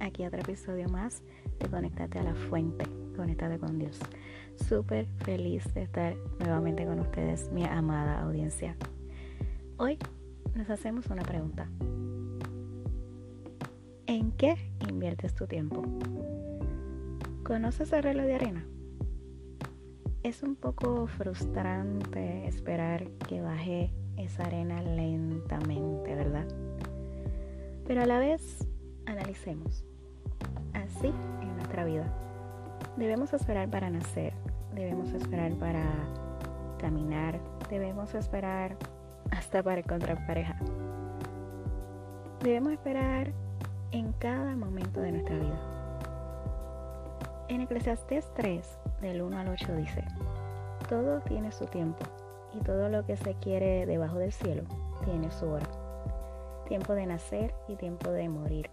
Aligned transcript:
Aquí 0.00 0.24
otro 0.24 0.40
episodio 0.40 0.88
más 0.88 1.22
de 1.60 1.68
Conectate 1.68 2.18
a 2.18 2.22
la 2.22 2.34
Fuente, 2.34 2.86
Conectate 3.14 3.58
con 3.58 3.78
Dios. 3.78 4.00
Súper 4.56 5.04
feliz 5.22 5.62
de 5.74 5.82
estar 5.82 6.16
nuevamente 6.38 6.86
con 6.86 6.98
ustedes, 6.98 7.52
mi 7.52 7.62
amada 7.62 8.22
audiencia. 8.22 8.74
Hoy 9.76 9.98
nos 10.54 10.70
hacemos 10.70 11.08
una 11.08 11.24
pregunta. 11.24 11.68
¿En 14.06 14.32
qué 14.32 14.56
inviertes 14.88 15.34
tu 15.34 15.46
tiempo? 15.46 15.82
¿Conoces 17.44 17.92
el 17.92 18.02
reloj 18.04 18.24
de 18.24 18.34
arena? 18.34 18.64
Es 20.22 20.42
un 20.42 20.56
poco 20.56 21.06
frustrante 21.06 22.46
esperar 22.46 23.10
que 23.28 23.42
baje 23.42 23.92
esa 24.16 24.44
arena 24.44 24.80
lentamente, 24.80 26.14
¿verdad? 26.14 26.46
Pero 27.86 28.00
a 28.00 28.06
la 28.06 28.18
vez, 28.18 28.66
analicemos. 29.12 29.84
Así 30.74 31.08
en 31.40 31.56
nuestra 31.56 31.84
vida. 31.84 32.04
Debemos 32.96 33.32
esperar 33.32 33.70
para 33.70 33.88
nacer, 33.90 34.34
debemos 34.74 35.12
esperar 35.12 35.52
para 35.54 35.84
caminar, 36.78 37.38
debemos 37.70 38.14
esperar 38.14 38.76
hasta 39.30 39.62
para 39.62 39.80
encontrar 39.80 40.26
pareja. 40.26 40.56
Debemos 42.40 42.72
esperar 42.72 43.32
en 43.92 44.12
cada 44.14 44.56
momento 44.56 45.00
de 45.00 45.12
nuestra 45.12 45.36
vida. 45.36 45.60
En 47.48 47.60
Eclesiastés 47.60 48.32
3, 48.34 48.78
del 49.00 49.22
1 49.22 49.38
al 49.38 49.48
8 49.48 49.76
dice, 49.76 50.04
todo 50.88 51.20
tiene 51.20 51.52
su 51.52 51.66
tiempo 51.66 52.04
y 52.52 52.60
todo 52.60 52.88
lo 52.88 53.04
que 53.04 53.16
se 53.16 53.34
quiere 53.34 53.86
debajo 53.86 54.18
del 54.18 54.32
cielo 54.32 54.64
tiene 55.04 55.30
su 55.30 55.46
hora 55.46 55.68
tiempo 56.72 56.94
de 56.94 57.04
nacer 57.04 57.54
y 57.68 57.76
tiempo 57.76 58.10
de 58.10 58.30
morir, 58.30 58.70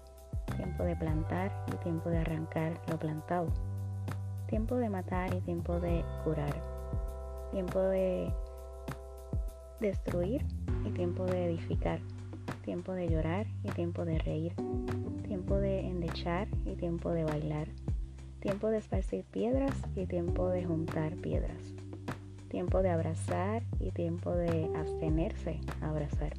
tiempo 0.79 0.95
de 0.95 0.95
plantar 0.95 1.51
y 1.73 1.83
tiempo 1.83 2.09
de 2.09 2.19
arrancar 2.19 2.79
lo 2.87 2.97
plantado, 2.97 3.47
tiempo 4.47 4.75
de 4.75 4.89
matar 4.89 5.33
y 5.35 5.41
tiempo 5.41 5.77
de 5.77 6.05
curar, 6.23 6.55
tiempo 7.51 7.79
de 7.81 8.31
destruir 9.81 10.45
y 10.85 10.91
tiempo 10.91 11.25
de 11.25 11.47
edificar, 11.47 11.99
tiempo 12.63 12.93
de 12.93 13.09
llorar 13.09 13.45
y 13.63 13.71
tiempo 13.71 14.05
de 14.05 14.19
reír, 14.19 14.53
tiempo 15.27 15.57
de 15.57 15.81
endechar 15.81 16.47
y 16.65 16.75
tiempo 16.75 17.11
de 17.11 17.25
bailar, 17.25 17.67
tiempo 18.39 18.69
de 18.69 18.77
esparcir 18.77 19.25
piedras 19.25 19.75
y 19.97 20.05
tiempo 20.05 20.47
de 20.47 20.63
juntar 20.63 21.13
piedras, 21.15 21.73
tiempo 22.47 22.81
de 22.81 22.91
abrazar 22.91 23.63
y 23.81 23.91
tiempo 23.91 24.33
de 24.33 24.69
abstenerse 24.77 25.59
a 25.81 25.89
abrazar. 25.89 26.35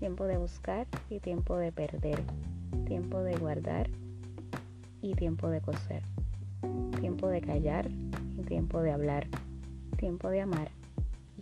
Tiempo 0.00 0.26
de 0.26 0.36
buscar 0.36 0.86
y 1.08 1.20
tiempo 1.20 1.56
de 1.56 1.72
perder, 1.72 2.20
tiempo 2.86 3.20
de 3.22 3.36
guardar 3.36 3.88
y 5.00 5.14
tiempo 5.14 5.48
de 5.48 5.60
coser, 5.60 6.02
tiempo 7.00 7.28
de 7.28 7.40
callar 7.40 7.90
y 8.38 8.42
tiempo 8.42 8.80
de 8.80 8.92
hablar, 8.92 9.26
tiempo 9.96 10.30
de 10.30 10.40
amar 10.40 10.70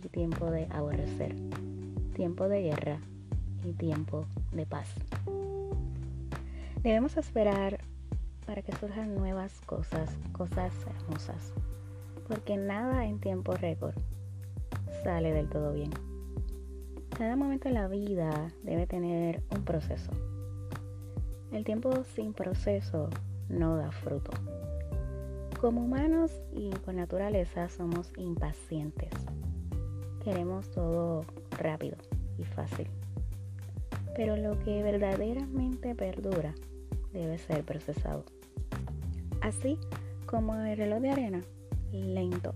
y 0.03 0.07
tiempo 0.09 0.51
de 0.51 0.67
aborrecer, 0.71 1.35
tiempo 2.15 2.47
de 2.47 2.63
guerra 2.63 2.99
y 3.63 3.73
tiempo 3.73 4.25
de 4.51 4.65
paz. 4.65 4.89
Debemos 6.81 7.15
esperar 7.17 7.79
para 8.45 8.61
que 8.61 8.73
surjan 8.73 9.15
nuevas 9.15 9.61
cosas, 9.61 10.09
cosas 10.33 10.73
hermosas, 10.85 11.53
porque 12.27 12.57
nada 12.57 13.05
en 13.05 13.19
tiempo 13.19 13.53
récord 13.53 13.95
sale 15.03 15.31
del 15.31 15.49
todo 15.49 15.73
bien. 15.73 15.91
Cada 17.17 17.35
momento 17.35 17.69
de 17.69 17.75
la 17.75 17.87
vida 17.87 18.51
debe 18.63 18.87
tener 18.87 19.43
un 19.55 19.63
proceso. 19.63 20.11
El 21.53 21.63
tiempo 21.63 22.03
sin 22.15 22.33
proceso 22.33 23.11
no 23.47 23.77
da 23.77 23.91
fruto. 23.91 24.31
Como 25.61 25.83
humanos 25.83 26.31
y 26.51 26.71
por 26.71 26.95
naturaleza 26.95 27.69
somos 27.69 28.11
impacientes. 28.17 29.11
Queremos 30.23 30.71
todo 30.71 31.25
rápido 31.51 31.95
y 32.39 32.43
fácil. 32.43 32.87
Pero 34.15 34.35
lo 34.35 34.57
que 34.59 34.81
verdaderamente 34.81 35.93
perdura 35.93 36.55
debe 37.13 37.37
ser 37.37 37.63
procesado. 37.63 38.25
Así 39.41 39.77
como 40.25 40.55
el 40.55 40.75
reloj 40.75 41.01
de 41.01 41.11
arena, 41.11 41.41
lento, 41.91 42.55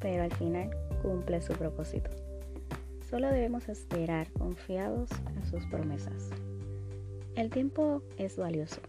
pero 0.00 0.22
al 0.22 0.32
final 0.32 0.70
cumple 1.02 1.42
su 1.42 1.52
propósito. 1.52 2.08
Solo 3.10 3.28
debemos 3.28 3.68
esperar 3.68 4.32
confiados 4.32 5.10
en 5.36 5.44
sus 5.44 5.66
promesas. 5.66 6.30
El 7.34 7.48
tiempo 7.48 8.02
es 8.18 8.36
valioso, 8.36 8.82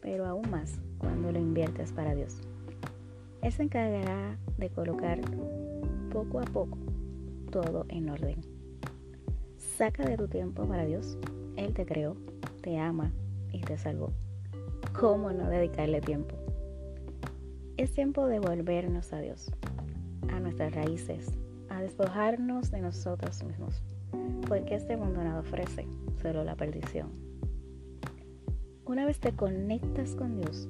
pero 0.00 0.24
aún 0.24 0.50
más 0.50 0.80
cuando 0.96 1.30
lo 1.30 1.38
inviertes 1.38 1.92
para 1.92 2.14
Dios. 2.14 2.38
Él 3.42 3.52
se 3.52 3.64
encargará 3.64 4.38
de 4.56 4.70
colocar 4.70 5.20
poco 6.10 6.40
a 6.40 6.44
poco 6.44 6.78
todo 7.50 7.84
en 7.90 8.08
orden. 8.08 8.40
Saca 9.58 10.06
de 10.06 10.16
tu 10.16 10.28
tiempo 10.28 10.66
para 10.66 10.86
Dios. 10.86 11.18
Él 11.56 11.74
te 11.74 11.84
creó, 11.84 12.16
te 12.62 12.78
ama 12.78 13.12
y 13.52 13.60
te 13.60 13.76
salvó. 13.76 14.12
¿Cómo 14.98 15.30
no 15.30 15.50
dedicarle 15.50 16.00
tiempo? 16.00 16.34
Es 17.76 17.92
tiempo 17.92 18.26
de 18.26 18.40
volvernos 18.40 19.12
a 19.12 19.20
Dios, 19.20 19.50
a 20.32 20.40
nuestras 20.40 20.74
raíces, 20.74 21.26
a 21.68 21.82
despojarnos 21.82 22.70
de 22.70 22.80
nosotros 22.80 23.44
mismos, 23.44 23.82
porque 24.48 24.74
este 24.74 24.96
mundo 24.96 25.22
nada 25.22 25.40
ofrece, 25.40 25.86
solo 26.22 26.44
la 26.44 26.56
perdición. 26.56 27.33
Una 28.86 29.06
vez 29.06 29.18
te 29.18 29.32
conectas 29.32 30.14
con 30.14 30.36
Dios, 30.36 30.68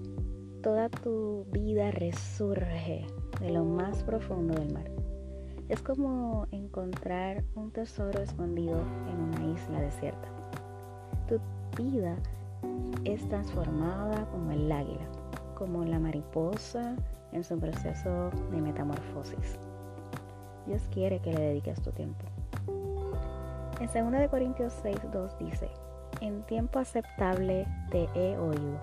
toda 0.62 0.88
tu 0.88 1.46
vida 1.50 1.90
resurge 1.90 3.04
de 3.40 3.50
lo 3.50 3.64
más 3.64 4.04
profundo 4.04 4.54
del 4.54 4.72
mar. 4.72 4.88
Es 5.68 5.82
como 5.82 6.46
encontrar 6.52 7.42
un 7.56 7.72
tesoro 7.72 8.22
escondido 8.22 8.80
en 9.10 9.20
una 9.20 9.52
isla 9.52 9.80
desierta. 9.80 10.28
Tu 11.26 11.40
vida 11.76 12.14
es 13.02 13.28
transformada 13.28 14.30
como 14.30 14.52
el 14.52 14.70
águila, 14.70 15.08
como 15.58 15.84
la 15.84 15.98
mariposa 15.98 16.94
en 17.32 17.42
su 17.42 17.58
proceso 17.58 18.30
de 18.52 18.60
metamorfosis. 18.60 19.58
Dios 20.68 20.82
quiere 20.92 21.18
que 21.18 21.32
le 21.32 21.40
dediques 21.40 21.82
tu 21.82 21.90
tiempo. 21.90 22.24
En 23.80 24.12
2 24.12 24.28
Corintios 24.30 24.72
6, 24.84 24.98
2 25.12 25.38
dice, 25.40 25.68
en 26.20 26.42
tiempo 26.42 26.78
aceptable 26.78 27.66
te 27.90 28.08
he 28.14 28.36
oído, 28.38 28.80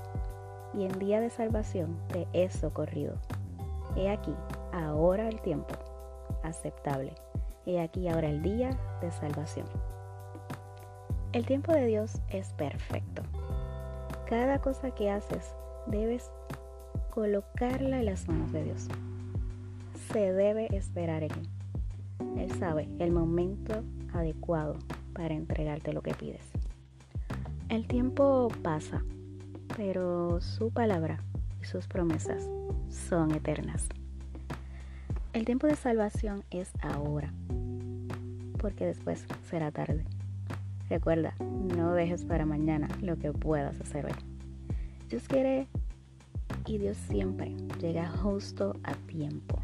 y 0.74 0.86
en 0.86 1.00
día 1.00 1.20
de 1.20 1.30
salvación 1.30 1.98
te 2.08 2.28
he 2.34 2.50
socorrido. 2.50 3.16
He 3.96 4.10
aquí, 4.10 4.36
ahora 4.72 5.28
el 5.28 5.42
tiempo 5.42 5.76
aceptable. 6.44 7.14
He 7.66 7.80
aquí 7.80 8.08
ahora 8.08 8.30
el 8.30 8.42
día 8.42 8.72
de 9.02 9.12
salvación. 9.12 9.68
El 11.34 11.46
tiempo 11.46 11.72
de 11.72 11.86
Dios 11.86 12.22
es 12.30 12.52
perfecto. 12.54 13.22
Cada 14.26 14.60
cosa 14.60 14.92
que 14.92 15.10
haces 15.10 15.56
debes 15.88 16.32
colocarla 17.10 18.00
en 18.00 18.06
las 18.06 18.28
manos 18.28 18.52
de 18.52 18.64
Dios. 18.64 18.88
Se 20.12 20.34
debe 20.34 20.76
esperar 20.76 21.24
en 21.24 21.32
Él. 21.32 21.50
Él 22.38 22.52
sabe 22.60 22.90
el 23.00 23.12
momento 23.12 23.84
adecuado 24.14 24.76
para 25.14 25.34
entregarte 25.34 25.94
lo 25.94 26.02
que 26.02 26.14
pides. 26.14 26.51
El 27.72 27.88
tiempo 27.88 28.50
pasa, 28.62 29.02
pero 29.78 30.42
su 30.42 30.72
palabra 30.72 31.24
y 31.62 31.66
sus 31.66 31.88
promesas 31.88 32.50
son 32.90 33.32
eternas. 33.32 33.88
El 35.32 35.46
tiempo 35.46 35.68
de 35.68 35.78
salvación 35.78 36.44
es 36.52 36.70
ahora, 36.82 37.32
porque 38.60 38.86
después 38.86 39.26
será 39.50 39.72
tarde. 39.72 40.04
Recuerda, 40.90 41.34
no 41.40 41.94
dejes 41.94 42.26
para 42.26 42.46
mañana 42.46 42.90
lo 43.02 43.16
que 43.18 43.32
puedas 43.32 43.80
hacer 43.80 44.06
hoy. 44.06 44.16
Dios 45.08 45.24
quiere 45.30 45.70
y 46.66 46.78
Dios 46.78 46.98
siempre 46.98 47.56
llega 47.80 48.10
justo 48.10 48.76
a 48.84 48.96
tiempo 48.96 49.62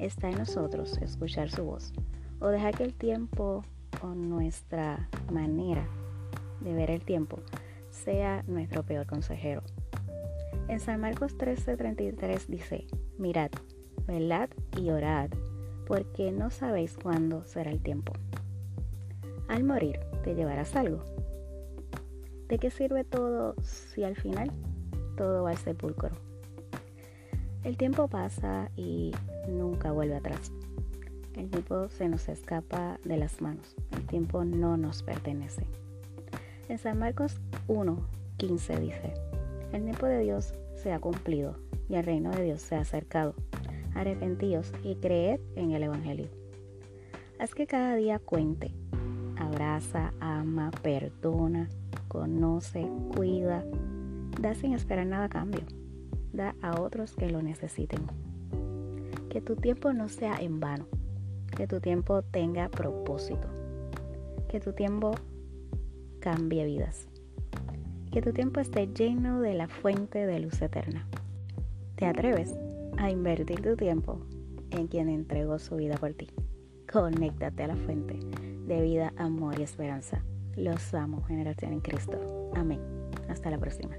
está 0.00 0.28
en 0.28 0.38
nosotros 0.38 0.98
escuchar 0.98 1.48
su 1.50 1.62
voz 1.62 1.92
o 2.40 2.48
dejar 2.48 2.76
que 2.76 2.82
el 2.82 2.94
tiempo 2.94 3.62
o 4.02 4.08
nuestra 4.08 5.08
manera 5.32 5.86
de 6.64 6.74
ver 6.74 6.90
el 6.90 7.04
tiempo 7.04 7.38
sea 7.90 8.42
nuestro 8.46 8.82
peor 8.82 9.06
consejero. 9.06 9.62
En 10.68 10.80
San 10.80 11.00
Marcos 11.00 11.36
13:33 11.38 12.46
dice, 12.46 12.86
mirad, 13.18 13.50
velad 14.06 14.48
y 14.78 14.90
orad, 14.90 15.30
porque 15.86 16.32
no 16.32 16.50
sabéis 16.50 16.96
cuándo 17.00 17.44
será 17.44 17.70
el 17.70 17.82
tiempo. 17.82 18.12
Al 19.48 19.62
morir, 19.62 20.00
te 20.22 20.34
llevarás 20.34 20.74
algo. 20.74 21.04
¿De 22.48 22.58
qué 22.58 22.70
sirve 22.70 23.04
todo 23.04 23.54
si 23.62 24.04
al 24.04 24.16
final 24.16 24.50
todo 25.16 25.44
va 25.44 25.50
al 25.50 25.58
sepulcro? 25.58 26.10
El 27.62 27.76
tiempo 27.76 28.08
pasa 28.08 28.70
y 28.76 29.12
nunca 29.48 29.92
vuelve 29.92 30.16
atrás. 30.16 30.52
El 31.34 31.50
tiempo 31.50 31.88
se 31.88 32.08
nos 32.08 32.28
escapa 32.28 32.98
de 33.04 33.16
las 33.16 33.40
manos. 33.40 33.74
El 33.92 34.06
tiempo 34.06 34.44
no 34.44 34.76
nos 34.76 35.02
pertenece. 35.02 35.66
En 36.66 36.78
San 36.78 36.98
Marcos 36.98 37.36
1, 37.68 37.98
15 38.38 38.80
dice, 38.80 39.14
el 39.72 39.82
tiempo 39.84 40.06
de 40.06 40.20
Dios 40.20 40.54
se 40.74 40.92
ha 40.92 40.98
cumplido 40.98 41.56
y 41.90 41.96
el 41.96 42.04
reino 42.04 42.30
de 42.30 42.42
Dios 42.42 42.62
se 42.62 42.74
ha 42.74 42.80
acercado. 42.80 43.34
Arrepentíos 43.94 44.72
y 44.82 44.94
creed 44.96 45.40
en 45.56 45.72
el 45.72 45.82
Evangelio. 45.82 46.28
Haz 47.38 47.54
que 47.54 47.66
cada 47.66 47.94
día 47.96 48.18
cuente. 48.18 48.72
Abraza, 49.36 50.14
ama, 50.20 50.70
perdona, 50.82 51.68
conoce, 52.08 52.88
cuida. 53.14 53.62
Da 54.40 54.54
sin 54.54 54.72
esperar 54.72 55.06
nada 55.06 55.28
cambio. 55.28 55.64
Da 56.32 56.54
a 56.62 56.80
otros 56.80 57.14
que 57.14 57.28
lo 57.28 57.42
necesiten. 57.42 58.00
Que 59.28 59.42
tu 59.42 59.56
tiempo 59.56 59.92
no 59.92 60.08
sea 60.08 60.36
en 60.40 60.60
vano. 60.60 60.86
Que 61.54 61.66
tu 61.66 61.80
tiempo 61.80 62.22
tenga 62.22 62.70
propósito. 62.70 63.48
Que 64.48 64.60
tu 64.60 64.72
tiempo 64.72 65.12
cambie 66.24 66.64
vidas. 66.64 67.06
Que 68.10 68.22
tu 68.22 68.32
tiempo 68.32 68.58
esté 68.58 68.86
lleno 68.86 69.42
de 69.42 69.52
la 69.52 69.68
fuente 69.68 70.24
de 70.24 70.40
luz 70.40 70.62
eterna. 70.62 71.06
¿Te 71.96 72.06
atreves 72.06 72.54
a 72.96 73.10
invertir 73.10 73.60
tu 73.60 73.76
tiempo 73.76 74.20
en 74.70 74.86
quien 74.86 75.10
entregó 75.10 75.58
su 75.58 75.76
vida 75.76 75.96
por 75.98 76.14
ti? 76.14 76.28
Conéctate 76.90 77.64
a 77.64 77.66
la 77.66 77.76
fuente 77.76 78.18
de 78.66 78.80
vida, 78.80 79.12
amor 79.18 79.60
y 79.60 79.64
esperanza. 79.64 80.24
Los 80.56 80.94
amo, 80.94 81.22
generación 81.24 81.74
en 81.74 81.80
Cristo. 81.80 82.18
Amén. 82.54 82.80
Hasta 83.28 83.50
la 83.50 83.58
próxima. 83.58 83.94